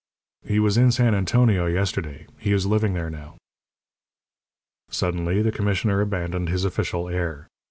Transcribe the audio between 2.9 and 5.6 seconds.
there now." Suddenly the